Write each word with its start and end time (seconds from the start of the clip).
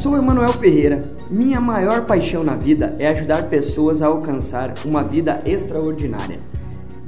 Sou 0.00 0.16
Emanuel 0.16 0.54
Ferreira. 0.54 1.04
Minha 1.30 1.60
maior 1.60 2.06
paixão 2.06 2.42
na 2.42 2.54
vida 2.54 2.96
é 2.98 3.08
ajudar 3.08 3.50
pessoas 3.50 4.00
a 4.00 4.06
alcançar 4.06 4.72
uma 4.82 5.02
vida 5.02 5.42
extraordinária. 5.44 6.38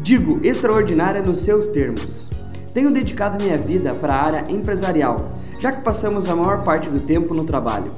Digo 0.00 0.38
extraordinária 0.44 1.22
nos 1.22 1.38
seus 1.38 1.66
termos. 1.68 2.28
Tenho 2.74 2.90
dedicado 2.90 3.42
minha 3.42 3.56
vida 3.56 3.94
para 3.94 4.12
a 4.12 4.22
área 4.22 4.44
empresarial, 4.52 5.32
já 5.58 5.72
que 5.72 5.80
passamos 5.80 6.28
a 6.28 6.36
maior 6.36 6.64
parte 6.64 6.90
do 6.90 7.00
tempo 7.00 7.32
no 7.32 7.44
trabalho. 7.44 7.90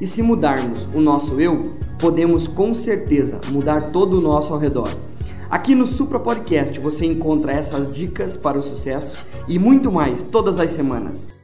E 0.00 0.06
se 0.06 0.22
mudarmos 0.22 0.88
o 0.94 1.00
nosso 1.00 1.40
eu, 1.40 1.72
podemos 1.98 2.46
com 2.46 2.72
certeza 2.76 3.40
mudar 3.48 3.90
todo 3.90 4.18
o 4.18 4.20
nosso 4.20 4.52
ao 4.52 4.60
redor. 4.60 4.88
Aqui 5.50 5.74
no 5.74 5.84
Supra 5.84 6.20
Podcast 6.20 6.78
você 6.78 7.04
encontra 7.04 7.50
essas 7.50 7.92
dicas 7.92 8.36
para 8.36 8.56
o 8.56 8.62
sucesso 8.62 9.18
e 9.48 9.58
muito 9.58 9.90
mais 9.90 10.22
todas 10.22 10.60
as 10.60 10.70
semanas. 10.70 11.37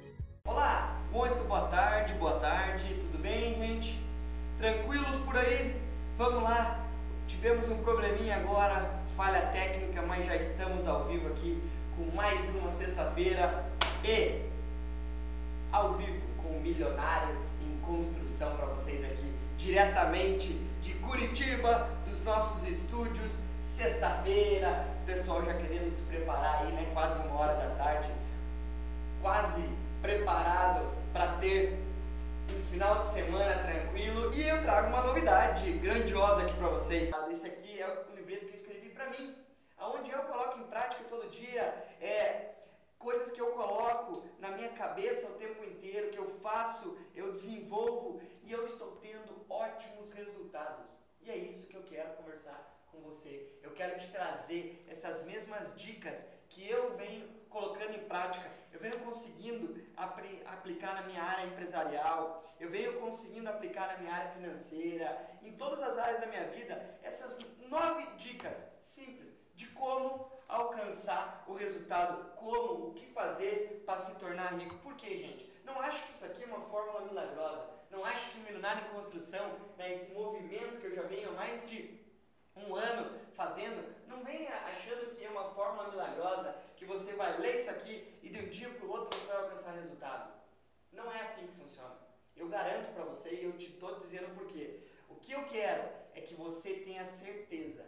Vamos 6.16 6.44
lá. 6.44 6.80
Tivemos 7.26 7.68
um 7.70 7.78
probleminha 7.82 8.36
agora, 8.36 8.88
falha 9.16 9.40
técnica, 9.48 10.00
mas 10.02 10.24
já 10.26 10.36
estamos 10.36 10.86
ao 10.86 11.06
vivo 11.06 11.26
aqui 11.26 11.60
com 11.96 12.14
mais 12.14 12.54
uma 12.54 12.68
sexta-feira 12.68 13.64
e 14.04 14.42
ao 15.72 15.94
vivo 15.94 16.20
com 16.40 16.50
o 16.50 16.60
milionário 16.60 17.36
em 17.60 17.76
construção 17.80 18.54
para 18.56 18.66
vocês 18.66 19.02
aqui, 19.04 19.28
diretamente 19.58 20.52
de 20.80 20.94
Curitiba, 20.94 21.88
dos 22.06 22.22
nossos 22.22 22.68
estúdios 22.68 23.40
sexta-feira, 23.60 24.86
o 25.02 25.06
pessoal 25.06 25.44
já 25.44 25.54
querendo 25.54 25.90
se 25.90 26.02
preparar 26.02 26.62
aí, 26.62 26.72
né? 26.74 26.88
Quase 26.92 27.26
uma 27.26 27.40
hora 27.40 27.54
da 27.54 27.74
tarde, 27.74 28.08
quase 29.20 29.68
preparado 30.00 30.86
para 31.12 31.26
ter 31.38 31.83
um 32.52 32.62
final 32.64 32.98
de 33.00 33.06
semana 33.06 33.62
tranquilo. 33.62 34.34
E 34.34 34.48
eu 34.48 34.62
trago 34.62 34.88
uma 34.88 35.02
novidade 35.02 35.70
grandiosa 35.72 36.42
aqui 36.42 36.54
para 36.54 36.68
vocês. 36.68 37.10
Esse 37.30 37.46
aqui 37.46 37.80
é 37.80 38.06
o 38.10 38.14
livreto 38.14 38.46
que 38.46 38.52
eu 38.52 38.56
escrevi 38.56 38.88
para 38.90 39.10
mim, 39.10 39.34
aonde 39.76 40.10
eu 40.10 40.20
coloco 40.20 40.58
em 40.58 40.64
prática 40.64 41.04
todo 41.04 41.30
dia 41.30 41.62
é 42.00 42.54
coisas 42.98 43.30
que 43.32 43.40
eu 43.40 43.48
coloco 43.48 44.24
na 44.38 44.50
minha 44.52 44.70
cabeça 44.70 45.30
o 45.30 45.34
tempo 45.34 45.62
inteiro, 45.64 46.10
que 46.10 46.18
eu 46.18 46.26
faço, 46.40 46.98
eu 47.14 47.32
desenvolvo 47.32 48.20
e 48.42 48.50
eu 48.50 48.64
estou 48.64 48.96
tendo 48.96 49.44
ótimos 49.48 50.12
resultados. 50.12 50.88
E 51.20 51.30
é 51.30 51.36
isso 51.36 51.68
que 51.68 51.76
eu 51.76 51.82
quero 51.82 52.14
conversar 52.14 52.74
com 52.90 53.00
você. 53.00 53.58
Eu 53.62 53.72
quero 53.72 53.98
te 53.98 54.08
trazer 54.10 54.84
essas 54.88 55.22
mesmas 55.24 55.74
dicas 55.76 56.26
que 56.48 56.68
eu 56.68 56.96
venho 56.96 57.28
colocando 57.54 57.94
em 57.94 58.04
prática. 58.08 58.50
Eu 58.72 58.80
venho 58.80 58.98
conseguindo 58.98 59.80
aplicar 59.96 60.94
na 60.96 61.02
minha 61.02 61.22
área 61.22 61.46
empresarial, 61.46 62.44
eu 62.58 62.68
venho 62.68 63.00
conseguindo 63.00 63.48
aplicar 63.48 63.86
na 63.92 63.98
minha 63.98 64.12
área 64.12 64.32
financeira, 64.32 65.30
em 65.40 65.52
todas 65.52 65.80
as 65.80 65.96
áreas 65.96 66.20
da 66.20 66.26
minha 66.26 66.48
vida, 66.48 66.98
essas 67.00 67.38
nove 67.68 68.04
dicas 68.16 68.66
simples 68.82 69.32
de 69.54 69.66
como 69.68 70.32
alcançar 70.48 71.44
o 71.46 71.54
resultado, 71.54 72.32
como, 72.34 72.88
o 72.88 72.94
que 72.94 73.06
fazer 73.06 73.84
para 73.86 73.98
se 73.98 74.16
tornar 74.16 74.58
rico. 74.58 74.74
Por 74.78 74.96
quê, 74.96 75.16
gente? 75.18 75.52
Não 75.64 75.80
acho 75.80 76.04
que 76.06 76.12
isso 76.12 76.26
aqui 76.26 76.42
é 76.42 76.46
uma 76.46 76.60
fórmula 76.62 77.02
milagrosa. 77.02 77.70
Não 77.88 78.04
acho 78.04 78.32
que 78.32 78.40
o 78.40 78.42
Milionário 78.42 78.84
em 78.84 78.94
Construção, 78.94 79.46
né, 79.78 79.92
esse 79.92 80.12
movimento 80.12 80.80
que 80.80 80.86
eu 80.88 80.94
já 80.96 81.02
venho 81.02 81.30
há 81.30 81.32
mais 81.34 81.68
de 81.70 82.00
um 82.56 82.74
ano 82.74 83.20
fazendo, 83.34 83.94
não 84.08 84.24
venha 84.24 84.50
achando 84.50 85.14
que 85.14 85.24
é 85.24 85.30
uma 85.30 85.50
fórmula 85.50 85.90
milagrosa, 85.90 86.63
que 86.84 86.90
você 86.90 87.14
vai 87.14 87.40
ler 87.40 87.56
isso 87.56 87.70
aqui 87.70 88.18
e 88.22 88.28
de 88.28 88.38
um 88.38 88.48
dia 88.48 88.68
para 88.68 88.86
o 88.86 88.90
outro 88.90 89.18
você 89.18 89.26
vai 89.26 89.36
alcançar 89.38 89.72
resultado. 89.72 90.32
Não 90.92 91.10
é 91.10 91.22
assim 91.22 91.46
que 91.46 91.54
funciona. 91.54 91.96
Eu 92.36 92.48
garanto 92.48 92.92
para 92.92 93.04
você 93.04 93.30
e 93.34 93.44
eu 93.44 93.56
te 93.56 93.70
estou 93.70 93.98
dizendo 93.98 94.34
por 94.34 94.46
quê. 94.46 94.80
O 95.08 95.14
que 95.16 95.32
eu 95.32 95.44
quero 95.46 95.88
é 96.14 96.20
que 96.20 96.34
você 96.34 96.74
tenha 96.74 97.04
certeza 97.04 97.84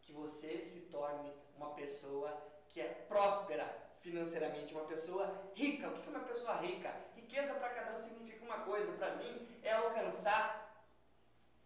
que 0.00 0.12
você 0.12 0.60
se 0.60 0.82
torne 0.86 1.30
uma 1.56 1.74
pessoa 1.74 2.30
que 2.68 2.80
é 2.80 2.88
próspera 2.88 3.66
financeiramente, 4.00 4.72
uma 4.72 4.86
pessoa 4.86 5.52
rica. 5.54 5.88
O 5.88 6.00
que 6.00 6.08
é 6.08 6.10
uma 6.10 6.20
pessoa 6.20 6.54
rica? 6.56 6.94
Riqueza 7.14 7.52
para 7.54 7.68
cada 7.70 7.96
um 7.96 8.00
significa 8.00 8.44
uma 8.44 8.60
coisa. 8.60 8.92
Para 8.92 9.16
mim 9.16 9.46
é 9.62 9.72
alcançar 9.72 10.86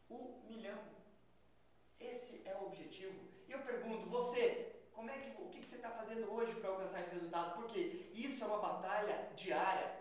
o 0.09 0.41
milhão. 0.49 0.79
Esse 2.01 2.43
é 2.45 2.57
o 2.57 2.67
objetivo. 2.67 3.21
E 3.47 3.53
eu 3.53 3.61
pergunto, 3.61 4.09
você, 4.09 4.75
como 4.93 5.11
é 5.11 5.17
que, 5.17 5.43
o 5.43 5.49
que 5.49 5.65
você 5.65 5.72
está 5.83 5.91
fazendo 5.91 6.33
hoje 6.33 6.55
para 6.55 6.71
alcançar 6.71 7.01
esse 7.01 7.11
resultado? 7.11 7.55
Porque 7.55 8.09
isso 8.15 8.45
é 8.45 8.47
uma 8.47 8.59
batalha 8.59 9.31
diária. 9.35 10.01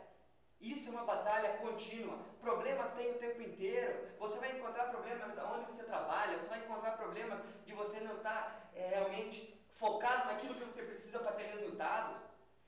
Isso 0.59 0.89
é 0.89 0.91
uma 0.91 1.05
batalha 1.05 1.57
contínua. 1.57 2.19
Problemas 2.39 2.91
tem 2.91 3.09
o 3.11 3.17
tempo 3.17 3.41
inteiro. 3.41 4.09
Você 4.19 4.37
vai 4.39 4.51
encontrar 4.51 4.91
problemas 4.91 5.35
onde 5.37 5.65
você 5.65 5.83
trabalha, 5.83 6.39
você 6.39 6.49
vai 6.49 6.59
encontrar 6.59 6.91
problemas 6.91 7.41
de 7.65 7.73
você 7.73 7.99
não 8.01 8.17
estar 8.17 8.43
tá, 8.43 8.69
é, 8.75 8.89
realmente 8.89 9.59
focado 9.71 10.27
naquilo 10.27 10.53
que 10.53 10.63
você 10.63 10.83
precisa 10.83 11.17
para 11.17 11.31
ter 11.31 11.45
resultados. 11.45 12.21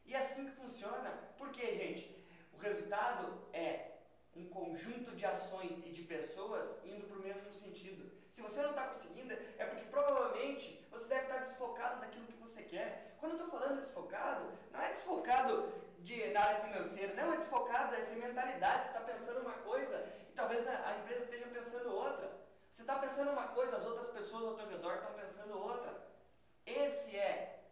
E 0.06 0.16
é 0.16 0.18
assim 0.18 0.50
que 0.50 0.56
funciona. 0.56 1.12
Por 1.38 1.51
quê, 1.51 1.68
gente? 1.78 2.25
O 2.51 2.57
resultado 2.57 3.47
é 3.53 3.91
um 4.35 4.50
conjunto 4.50 5.16
de 5.16 5.25
ações 5.25 5.78
e 5.85 5.91
de 5.91 6.01
pessoas 6.01 6.84
indo 6.84 7.06
para 7.06 7.18
o 7.18 7.22
mesmo 7.22 7.51
sentido. 7.51 8.12
Se 8.31 8.41
você 8.41 8.63
não 8.63 8.72
está 8.72 8.88
conseguindo, 8.88 9.31
é 9.31 9.66
porque 9.66 9.85
provavelmente 9.85 10.84
você 10.90 11.07
deve 11.07 11.25
estar 11.25 11.35
tá 11.35 11.41
desfocado 11.41 12.01
daquilo 12.01 12.25
que 12.25 12.38
você 12.38 12.63
quer. 12.63 13.16
Quando 13.19 13.34
eu 13.34 13.38
estou 13.38 13.59
falando 13.59 13.80
desfocado, 14.03 14.52
não 14.72 14.81
é 14.81 14.91
desfocado 14.91 15.74
de, 16.00 16.28
na 16.31 16.41
área 16.41 16.66
financeira, 16.66 17.14
não 17.14 17.34
é 17.34 17.38
desfocado 17.38 17.96
dessa 17.96 18.16
mentalidade. 18.16 18.86
Você 18.86 18.90
está 18.90 19.02
pensando 19.02 19.41
uma 19.41 19.53
coisa 19.53 19.97
e 20.30 20.34
talvez 20.34 20.68
a, 20.68 20.90
a 20.90 21.00
empresa 21.00 21.24
esteja 21.25 21.47
pensando 21.47 21.94
outra. 21.94 22.31
Você 22.69 22.81
está 22.81 22.96
pensando 22.96 23.31
uma 23.31 23.47
coisa, 23.50 23.78
as 23.78 23.86
outras 23.86 24.08
pessoas 24.08 24.44
ao 24.46 24.56
teu 24.56 24.68
redor 24.68 24.96
estão 24.96 25.13
pensando 25.13 25.58
outra. 25.58 26.08
Esse 26.66 27.16
é 27.16 27.63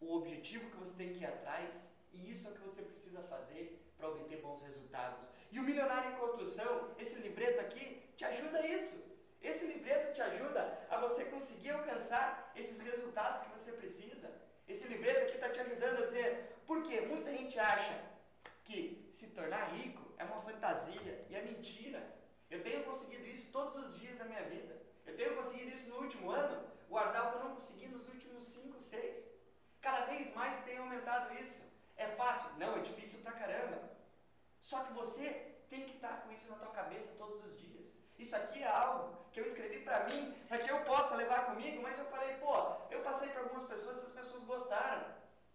o 0.00 0.14
objetivo 0.16 0.70
que 0.70 0.76
você 0.76 0.96
tem 0.96 1.12
que 1.12 1.20
ir 1.20 1.26
atrás 1.26 1.90
e 2.12 2.30
isso 2.30 2.46
é 2.48 2.50
o 2.50 2.54
que 2.54 2.60
você 2.60 2.82
precisa 2.82 3.22
fazer 3.22 3.92
para 3.96 4.08
obter 4.08 4.40
bons 4.40 4.62
resultados. 4.62 5.28
E 5.50 5.58
o 5.58 5.62
Milionário 5.62 6.12
em 6.12 6.16
Construção, 6.16 6.90
esse 6.98 7.20
livreto 7.20 7.60
aqui, 7.60 8.02
te 8.16 8.24
ajuda 8.24 8.58
a 8.58 8.66
isso. 8.66 9.02
Esse 9.40 9.66
livreto 9.66 10.12
te 10.12 10.20
ajuda 10.20 10.86
a 10.90 10.98
você 10.98 11.24
conseguir 11.26 11.70
alcançar 11.70 12.52
esses 12.54 12.80
resultados 12.80 13.42
que 13.42 13.50
você 13.50 13.72
precisa. 13.72 14.27
Esse 14.68 14.86
livreto 14.88 15.22
aqui 15.22 15.36
está 15.36 15.48
te 15.48 15.60
ajudando 15.60 16.02
a 16.02 16.06
dizer, 16.06 16.60
porque 16.66 17.00
muita 17.00 17.32
gente 17.32 17.58
acha 17.58 17.98
que 18.64 19.08
se 19.10 19.28
tornar 19.28 19.64
rico 19.72 20.12
é 20.18 20.24
uma 20.24 20.42
fantasia 20.42 21.26
e 21.30 21.34
é 21.34 21.40
mentira. 21.40 22.00
Eu 22.50 22.62
tenho 22.62 22.84
conseguido 22.84 23.26
isso 23.26 23.50
todos 23.50 23.74
os 23.76 23.98
dias 23.98 24.18
da 24.18 24.26
minha 24.26 24.42
vida. 24.42 24.76
Eu 25.06 25.16
tenho 25.16 25.34
conseguido 25.36 25.74
isso 25.74 25.88
no 25.88 26.02
último 26.02 26.30
ano, 26.30 26.66
guardar 26.88 27.26
o 27.26 27.30
que 27.30 27.36
eu 27.38 27.44
não 27.44 27.54
consegui 27.54 27.88
nos 27.88 28.06
últimos 28.08 28.44
5, 28.44 28.78
6. 28.78 29.24
Cada 29.80 30.04
vez 30.06 30.34
mais 30.34 30.62
tenho 30.64 30.82
aumentado 30.82 31.32
isso. 31.42 31.64
É 31.96 32.08
fácil? 32.08 32.50
Não, 32.58 32.76
é 32.76 32.80
difícil 32.80 33.20
pra 33.20 33.32
caramba. 33.32 33.90
Só 34.60 34.84
que 34.84 34.92
você 34.92 35.56
tem 35.70 35.84
que 35.84 35.96
estar 35.96 36.22
com 36.22 36.32
isso 36.32 36.48
na 36.50 36.56
tua 36.56 36.72
cabeça 36.72 37.14
todos 37.16 37.42
os 37.44 37.58
dias. 37.58 37.86
Isso 38.18 38.34
aqui 38.34 38.62
é 38.62 38.68
algo 38.68 39.18
que 39.32 39.40
eu 39.40 39.44
escrevi 39.44 39.80
para 39.80 40.04
mim, 40.04 40.34
para 40.48 40.58
que 40.58 40.70
eu 40.70 40.80
possa 40.84 41.14
levar 41.14 41.46
comigo, 41.46 41.80
mas 41.80 41.98
eu 41.98 42.04
falei, 42.06 42.34
pô, 42.38 42.54
eu 42.90 43.00
passei 43.02 43.28
para 43.28 43.42
algumas 43.42 43.62
pessoas, 43.64 43.98
essas 43.98 44.12
pessoas 44.12 44.42
gostaram. 44.42 45.06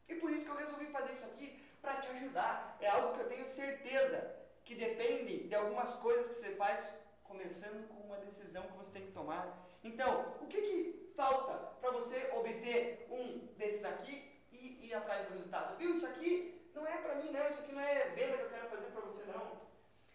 E 0.08 0.16
por 0.16 0.32
isso 0.32 0.46
que 0.46 0.52
eu 0.52 0.56
resolvi 0.56 0.86
fazer 0.88 1.03
isso 1.14 1.26
aqui 1.26 1.64
para 1.82 1.96
te 2.02 2.08
ajudar. 2.10 2.78
É 2.80 2.90
algo 2.90 3.14
que 3.14 3.22
eu 3.22 3.30
tenho 3.30 3.46
certeza 3.46 4.36
que 4.64 4.76
depende 4.76 5.48
de 5.48 5.56
algumas 5.56 5.94
coisas 5.96 6.28
que 6.28 6.36
você 6.36 6.56
faz, 6.56 6.94
começando 7.24 7.88
com 7.88 8.02
uma 8.08 8.18
decisão 8.18 8.64
que 8.64 8.78
você 8.78 8.92
tem 8.92 9.06
que 9.06 9.12
tomar. 9.12 9.44
Então, 9.84 10.36
o 10.42 10.48
que, 10.48 10.62
que 10.62 11.14
falta 11.16 11.54
para 11.82 11.92
você 11.92 12.32
obter 12.34 13.08
um 13.10 13.48
desses 13.58 13.84
aqui 13.84 14.32
e 14.52 14.88
ir 14.88 14.94
atrás 14.94 15.28
do 15.28 15.34
resultado? 15.34 15.78
Viu, 15.78 15.92
isso 15.92 16.06
aqui 16.06 16.70
não 16.74 16.88
é 16.88 16.98
para 16.98 17.16
mim, 17.16 17.32
não. 17.32 17.50
Isso 17.50 17.60
aqui 17.60 17.72
não 17.74 17.82
é 17.82 18.10
venda 18.10 18.38
que 18.38 18.44
eu 18.44 18.50
quero 18.50 18.70
fazer 18.70 18.88
para 18.88 19.02
você, 19.02 19.24
não. 19.26 19.64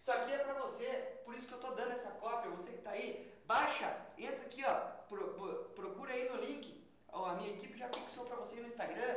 Isso 0.00 0.12
aqui 0.12 0.32
é 0.32 0.38
para 0.38 0.54
você, 0.54 0.86
por 1.24 1.34
isso 1.34 1.46
que 1.46 1.54
eu 1.54 1.58
estou 1.58 1.74
dando 1.74 1.92
essa 1.92 2.12
cópia, 2.12 2.50
você 2.50 2.70
que 2.70 2.78
está 2.78 2.92
aí, 2.92 3.34
baixa, 3.44 3.94
entra 4.16 4.42
aqui, 4.46 4.64
ó, 4.64 4.74
pro, 5.08 5.72
procura 5.74 6.12
aí 6.12 6.28
no 6.30 6.36
link, 6.36 6.86
ó, 7.08 7.26
a 7.26 7.34
minha 7.34 7.50
equipe 7.50 7.76
já 7.76 7.88
fixou 7.88 8.24
para 8.24 8.36
você 8.36 8.60
no 8.60 8.66
Instagram, 8.66 9.16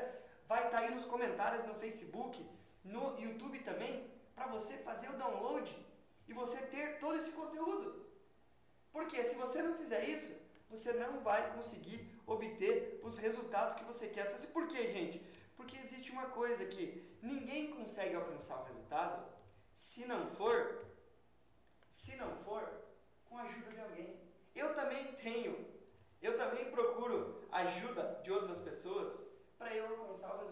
vai 0.51 0.65
estar 0.65 0.79
tá 0.79 0.83
aí 0.83 0.93
nos 0.93 1.05
comentários 1.05 1.63
no 1.63 1.73
Facebook, 1.75 2.35
no 2.83 3.17
YouTube 3.17 3.59
também, 3.59 3.93
para 4.35 4.47
você 4.47 4.73
fazer 4.87 5.07
o 5.09 5.17
download 5.17 5.69
e 6.27 6.33
você 6.33 6.59
ter 6.73 6.99
todo 6.99 7.15
esse 7.15 7.31
conteúdo. 7.31 8.05
Porque 8.91 9.23
se 9.23 9.35
você 9.35 9.61
não 9.61 9.75
fizer 9.75 10.03
isso, 10.15 10.37
você 10.69 10.91
não 10.91 11.21
vai 11.21 11.53
conseguir 11.55 11.99
obter 12.27 12.99
os 13.01 13.17
resultados 13.17 13.75
que 13.75 13.85
você 13.85 14.09
quer. 14.09 14.25
Por 14.47 14.67
quê, 14.67 14.91
gente? 14.91 15.19
Porque 15.55 15.77
existe 15.77 16.11
uma 16.11 16.25
coisa 16.39 16.65
que 16.65 16.85
ninguém 17.21 17.71
consegue 17.71 18.15
alcançar 18.15 18.59
o 18.59 18.65
resultado 18.65 19.25
se 19.73 20.03
não 20.05 20.27
for, 20.27 20.85
se 21.89 22.17
não 22.17 22.35
for, 22.35 22.63
com 23.29 23.37
a 23.37 23.43
ajuda 23.43 23.71
de 23.71 23.79
alguém. 23.79 24.19
Eu 24.53 24.75
também 24.75 25.13
tenho, 25.13 25.65
eu 26.21 26.37
também 26.37 26.69
procuro 26.71 27.41
ajuda 27.49 28.19
de 28.21 28.33
outras 28.33 28.59
pessoas 28.59 29.30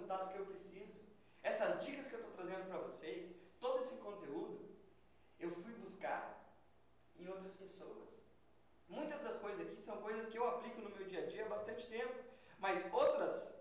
resultado 0.09 0.31
que 0.31 0.39
eu 0.39 0.45
preciso. 0.45 0.99
Essas 1.43 1.85
dicas 1.85 2.07
que 2.07 2.15
eu 2.15 2.19
estou 2.19 2.33
trazendo 2.33 2.67
para 2.67 2.79
vocês, 2.79 3.31
todo 3.59 3.79
esse 3.79 3.95
conteúdo, 3.97 4.59
eu 5.39 5.51
fui 5.51 5.73
buscar 5.73 6.21
em 7.15 7.27
outras 7.27 7.53
pessoas. 7.53 8.09
Muitas 8.87 9.21
das 9.21 9.35
coisas 9.35 9.61
aqui 9.61 9.79
são 9.79 9.97
coisas 9.97 10.25
que 10.25 10.37
eu 10.37 10.47
aplico 10.47 10.81
no 10.81 10.89
meu 10.89 11.05
dia 11.05 11.23
a 11.23 11.25
dia 11.27 11.45
há 11.45 11.49
bastante 11.49 11.85
tempo, 11.85 12.15
mas 12.57 12.91
outras 12.91 13.55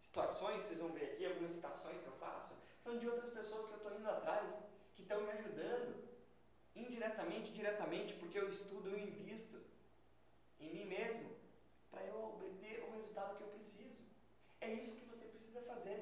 situações, 0.00 0.62
vocês 0.62 0.78
vão 0.78 0.92
ver 0.92 1.12
aqui, 1.12 1.26
algumas 1.26 1.50
citações 1.50 2.00
que 2.00 2.06
eu 2.06 2.12
faço, 2.12 2.54
são 2.78 2.96
de 2.98 3.06
outras 3.06 3.30
pessoas 3.30 3.66
que 3.66 3.72
eu 3.72 3.76
estou 3.76 3.94
indo 3.94 4.08
atrás, 4.08 4.58
que 4.94 5.02
estão 5.02 5.20
me 5.20 5.30
ajudando, 5.32 6.08
indiretamente, 6.74 7.52
diretamente, 7.52 8.14
porque 8.14 8.38
eu 8.38 8.48
estudo, 8.48 8.88
eu 8.88 8.98
invisto 8.98 9.60
em 10.58 10.72
mim 10.72 10.86
mesmo, 10.86 11.36
para 11.90 12.02
eu 12.04 12.16
obter 12.24 12.82
o 12.88 12.92
resultado 12.92 13.36
que 13.36 13.42
eu 13.42 13.48
preciso. 13.48 14.05
É 14.66 14.72
isso 14.74 14.96
que 14.96 15.06
você 15.06 15.24
precisa 15.26 15.60
fazer. 15.62 15.98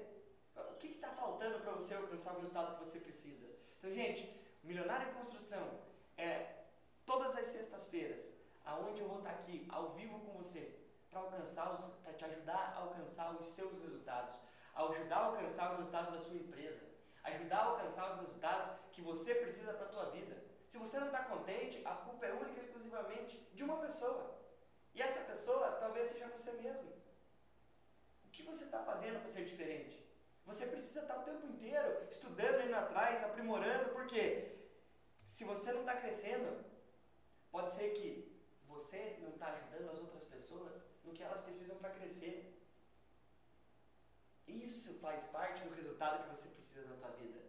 O 0.56 0.76
que 0.76 0.86
está 0.86 1.10
faltando 1.10 1.58
para 1.60 1.72
você 1.72 1.94
alcançar 1.94 2.32
o 2.32 2.38
resultado 2.38 2.78
que 2.78 2.84
você 2.86 2.98
precisa? 2.98 3.46
Então, 3.76 3.92
gente, 3.92 4.22
Milionário 4.62 5.10
em 5.10 5.12
Construção 5.12 5.80
é 6.16 6.64
todas 7.04 7.36
as 7.36 7.46
sextas-feiras, 7.48 8.32
aonde 8.64 9.02
eu 9.02 9.08
vou 9.08 9.18
estar 9.18 9.32
aqui, 9.32 9.68
ao 9.68 9.90
vivo 9.90 10.18
com 10.20 10.32
você, 10.32 10.78
para 11.10 11.20
alcançar 11.20 11.74
os, 11.74 11.84
para 12.02 12.14
te 12.14 12.24
ajudar 12.24 12.72
a 12.74 12.78
alcançar 12.78 13.38
os 13.38 13.46
seus 13.48 13.76
resultados, 13.82 14.34
ajudar 14.74 15.16
a 15.18 15.26
alcançar 15.26 15.70
os 15.70 15.76
resultados 15.76 16.14
da 16.14 16.20
sua 16.22 16.36
empresa, 16.36 16.82
ajudar 17.22 17.58
a 17.58 17.66
alcançar 17.66 18.10
os 18.12 18.16
resultados 18.16 18.70
que 18.92 19.02
você 19.02 19.34
precisa 19.34 19.74
para 19.74 19.84
a 19.84 19.90
tua 19.90 20.06
vida. 20.06 20.42
Se 20.66 20.78
você 20.78 20.98
não 20.98 21.08
está 21.08 21.22
contente, 21.24 21.82
a 21.84 21.96
culpa 21.96 22.24
é 22.24 22.32
única 22.32 22.58
e 22.58 22.64
exclusivamente 22.64 23.36
de 23.52 23.62
uma 23.62 23.76
pessoa. 23.76 24.40
E 24.94 25.02
essa 25.02 25.20
pessoa 25.20 25.72
talvez 25.72 26.06
seja 26.06 26.28
você 26.28 26.52
mesmo. 26.52 27.03
Que 28.34 28.42
você 28.42 28.64
está 28.64 28.80
fazendo 28.90 29.20
para 29.20 29.28
ser 29.34 29.44
diferente? 29.44 29.96
Você 30.44 30.66
precisa 30.66 31.02
estar 31.02 31.18
o 31.20 31.26
tempo 31.28 31.46
inteiro 31.46 31.90
estudando, 32.10 32.64
indo 32.64 32.74
atrás, 32.74 33.22
aprimorando, 33.22 33.90
porque 33.96 34.24
se 35.34 35.44
você 35.44 35.72
não 35.72 35.82
está 35.82 35.94
crescendo, 35.96 36.48
pode 37.52 37.72
ser 37.72 37.90
que 37.98 38.08
você 38.66 39.00
não 39.22 39.30
está 39.30 39.46
ajudando 39.52 39.90
as 39.90 40.00
outras 40.00 40.24
pessoas 40.24 40.82
no 41.04 41.12
que 41.12 41.22
elas 41.22 41.40
precisam 41.46 41.76
para 41.76 41.94
crescer. 41.98 42.36
Isso 44.48 44.98
faz 45.04 45.24
parte 45.38 45.62
do 45.62 45.74
resultado 45.74 46.24
que 46.24 46.36
você 46.36 46.48
precisa 46.48 46.88
na 46.88 46.96
tua 46.96 47.12
vida. 47.22 47.40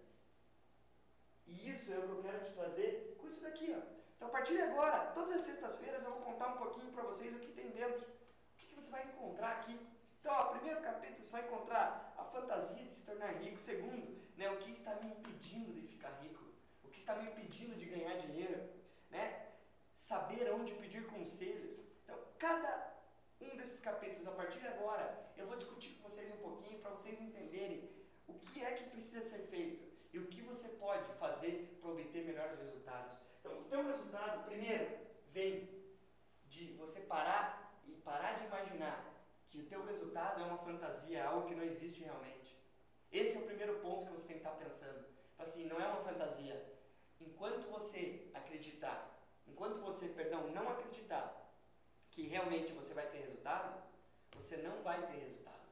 E 1.47 1.69
isso 1.71 1.93
é 1.93 1.97
o 1.97 2.03
que 2.03 2.13
eu 2.15 2.21
quero 2.21 2.43
te 2.45 2.51
trazer 2.51 3.17
com 3.19 3.27
isso 3.27 3.41
daqui. 3.41 3.75
Ó. 3.75 3.81
Então, 4.15 4.27
a 4.27 4.31
partir 4.31 4.53
de 4.53 4.61
agora, 4.61 5.11
todas 5.17 5.33
as 5.33 5.41
sextas-feiras 5.41 6.03
eu 6.03 6.11
vou 6.11 6.21
contar 6.21 6.49
um 6.49 6.57
pouquinho 6.57 6.91
para 6.93 7.03
vocês 7.03 7.35
o 7.35 7.39
que 7.39 7.53
tem 7.53 7.71
dentro. 7.71 8.03
O 8.03 8.57
que, 8.57 8.67
que 8.67 8.75
você 8.75 8.91
vai 8.91 9.03
encontrar 9.03 9.51
aqui 9.57 9.77
então, 10.25 10.37
ó, 10.39 10.45
primeiro 10.45 10.81
capítulo 10.81 11.23
você 11.23 11.31
vai 11.33 11.45
encontrar 11.45 12.15
a 12.17 12.23
fantasia 12.23 12.83
de 12.83 12.91
se 12.91 13.05
tornar 13.05 13.27
rico. 13.33 13.59
Segundo, 13.59 14.19
né, 14.35 14.49
o 14.49 14.57
que 14.57 14.71
está 14.71 14.95
me 14.95 15.11
impedindo 15.11 15.71
de 15.71 15.87
ficar 15.87 16.19
rico? 16.19 16.43
O 16.83 16.87
que 16.87 16.97
está 16.97 17.15
me 17.15 17.29
impedindo 17.29 17.75
de 17.75 17.85
ganhar 17.85 18.15
dinheiro? 18.17 18.67
Né? 19.11 19.49
Saber 19.93 20.49
aonde 20.49 20.73
pedir 20.73 21.05
conselhos. 21.05 21.79
Então, 22.03 22.17
cada 22.39 22.95
um 23.39 23.55
desses 23.55 23.79
capítulos, 23.79 24.27
a 24.27 24.31
partir 24.31 24.57
de 24.57 24.67
agora, 24.67 25.31
eu 25.37 25.45
vou 25.45 25.57
discutir 25.57 25.89
com 25.89 26.09
vocês 26.09 26.31
um 26.31 26.37
pouquinho 26.37 26.79
para 26.79 26.89
vocês 26.89 27.21
entenderem 27.21 27.87
o 28.25 28.33
que 28.33 28.63
é 28.63 28.71
que 28.71 28.89
precisa 28.89 29.21
ser 29.21 29.43
feito 29.43 29.85
e 30.11 30.17
o 30.17 30.25
que 30.25 30.41
você 30.41 30.69
pode 30.69 31.07
fazer 31.19 31.77
para 31.79 31.91
obter 31.91 32.25
melhores 32.25 32.57
resultados. 32.57 33.15
Então, 33.41 33.59
o 33.59 33.65
teu 33.65 33.85
resultado, 33.85 34.43
primeiro, 34.45 34.89
vem 35.27 35.69
de 36.47 36.73
você 36.73 37.01
parar 37.01 37.79
e 37.85 37.91
parar 37.97 38.39
de 38.39 38.45
imaginar 38.45 39.14
que 39.55 39.61
o 39.61 39.65
teu 39.65 39.85
resultado 39.85 40.41
é 40.41 40.45
uma 40.45 40.57
fantasia, 40.57 41.25
algo 41.25 41.47
que 41.47 41.55
não 41.55 41.63
existe 41.63 42.03
realmente. 42.03 42.57
Esse 43.09 43.37
é 43.37 43.39
o 43.39 43.45
primeiro 43.45 43.79
ponto 43.79 44.05
que 44.05 44.11
você 44.11 44.27
tem 44.27 44.39
que 44.39 44.45
estar 44.45 44.57
pensando. 44.57 45.05
Assim, 45.39 45.65
não 45.65 45.79
é 45.79 45.87
uma 45.87 46.03
fantasia. 46.03 46.61
Enquanto 47.21 47.71
você 47.71 48.29
acreditar, 48.33 49.17
enquanto 49.47 49.79
você, 49.79 50.09
perdão, 50.09 50.49
não 50.51 50.67
acreditar 50.67 51.25
que 52.11 52.23
realmente 52.27 52.73
você 52.73 52.93
vai 52.93 53.07
ter 53.07 53.19
resultado, 53.19 53.81
você 54.33 54.57
não 54.57 54.81
vai 54.83 55.05
ter 55.07 55.17
resultado. 55.19 55.63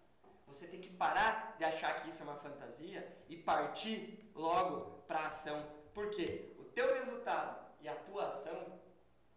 Você 0.48 0.68
tem 0.68 0.80
que 0.80 0.90
parar 0.90 1.56
de 1.58 1.66
achar 1.66 2.02
que 2.02 2.10
isso 2.10 2.22
é 2.22 2.26
uma 2.26 2.38
fantasia 2.38 3.06
e 3.28 3.36
partir 3.36 4.32
logo 4.34 5.04
para 5.08 5.20
a 5.20 5.28
ação. 5.28 5.62
Por 5.94 6.10
quê? 6.12 6.54
O 6.58 6.64
teu 6.64 6.94
resultado 6.94 7.66
e 7.82 7.90
a 7.90 7.96
tua 7.96 8.28
ação 8.28 8.80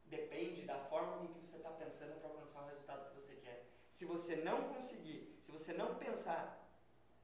depende 0.04 0.62
da 0.62 0.78
forma 0.78 1.16
com 1.18 1.26
que 1.28 1.38
você 1.44 1.56
está 1.56 1.70
pensando 1.70 2.20
para 2.20 2.30
alcançar 2.30 2.62
o 2.62 2.66
resultado 2.66 3.08
que 3.08 3.20
você 3.20 3.34
quer. 3.36 3.65
Se 3.96 4.04
você 4.04 4.36
não 4.36 4.64
conseguir, 4.74 5.38
se 5.40 5.50
você 5.50 5.72
não 5.72 5.94
pensar 5.94 6.70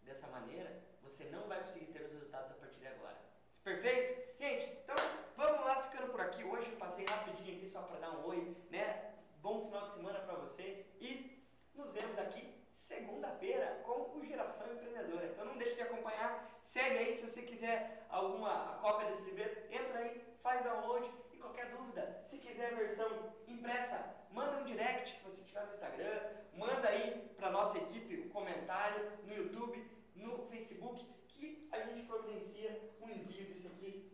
dessa 0.00 0.26
maneira, 0.28 0.82
você 1.02 1.24
não 1.24 1.46
vai 1.46 1.60
conseguir 1.60 1.92
ter 1.92 2.00
os 2.00 2.10
resultados 2.10 2.50
a 2.50 2.54
partir 2.54 2.78
de 2.78 2.86
agora. 2.86 3.20
Perfeito? 3.62 4.40
Gente, 4.40 4.78
então 4.82 4.96
vamos 5.36 5.66
lá 5.66 5.82
ficando 5.82 6.10
por 6.10 6.22
aqui. 6.22 6.42
Hoje 6.42 6.74
passei 6.76 7.04
rapidinho 7.04 7.58
aqui 7.58 7.66
só 7.66 7.82
para 7.82 8.00
dar 8.00 8.12
um 8.12 8.24
oi, 8.24 8.56
né? 8.70 9.16
Bom 9.42 9.66
final 9.66 9.84
de 9.84 9.90
semana 9.90 10.20
para 10.20 10.36
vocês 10.36 10.88
e 10.98 11.44
nos 11.74 11.92
vemos 11.92 12.18
aqui 12.18 12.64
segunda-feira 12.70 13.82
com 13.84 14.16
o 14.16 14.24
Geração 14.24 14.72
Empreendedora. 14.72 15.26
Então 15.26 15.44
não 15.44 15.58
deixe 15.58 15.74
de 15.74 15.82
acompanhar, 15.82 16.58
segue 16.62 16.96
aí 16.96 17.14
se 17.14 17.28
você 17.28 17.42
quiser 17.42 18.06
alguma 18.08 18.78
cópia 18.80 19.08
desse 19.08 19.26
livreto, 19.26 19.70
entra 19.70 19.98
aí, 19.98 20.24
faz 20.42 20.64
download 20.64 21.06
e 21.34 21.36
qualquer 21.36 21.70
dúvida, 21.76 22.22
se 22.24 22.38
quiser 22.38 22.72
a 22.72 22.76
versão 22.76 23.34
impressa, 23.46 24.21
manda 24.32 24.58
um 24.58 24.64
direct 24.64 25.10
se 25.10 25.22
você 25.22 25.40
estiver 25.40 25.64
no 25.64 25.70
Instagram, 25.70 26.20
manda 26.54 26.88
aí 26.88 27.30
para 27.36 27.50
nossa 27.50 27.78
equipe 27.78 28.20
um 28.20 28.28
comentário 28.28 29.12
no 29.24 29.34
YouTube, 29.34 29.84
no 30.14 30.46
Facebook, 30.46 31.04
que 31.28 31.68
a 31.72 31.80
gente 31.80 32.06
providencia 32.06 32.92
um 33.00 33.08
envio 33.08 33.46
disso 33.46 33.68
aqui 33.68 34.10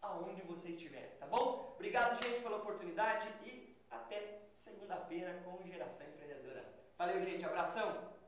aonde 0.00 0.42
você 0.42 0.70
estiver, 0.70 1.16
tá 1.18 1.26
bom? 1.26 1.72
Obrigado, 1.74 2.22
gente, 2.24 2.42
pela 2.42 2.56
oportunidade 2.56 3.28
e 3.44 3.76
até 3.90 4.48
segunda-feira 4.54 5.42
com 5.44 5.64
Geração 5.66 6.06
Empreendedora. 6.06 6.64
Valeu, 6.98 7.20
gente. 7.24 7.44
Abração! 7.44 8.21